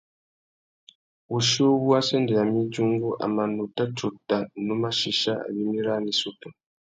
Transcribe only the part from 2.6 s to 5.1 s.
idjungú, a mà nuta tsôta nu mà